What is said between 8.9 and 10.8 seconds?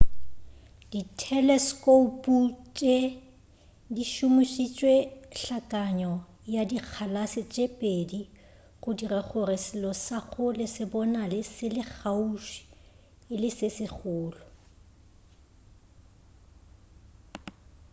dira gore selo sa kgole